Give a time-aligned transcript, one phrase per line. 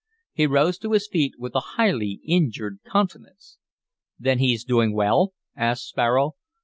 [0.33, 3.59] He rose to his feet with a highly injured countenance.
[4.17, 6.31] "Then he's doing well?" asked Sparrow.